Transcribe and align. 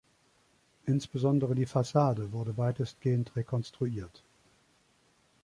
Insbesondere 0.87 1.53
die 1.53 1.67
Fassade 1.67 2.31
wurde 2.31 2.57
weitestgehend 2.57 3.35
rekonstruiert. 3.35 4.23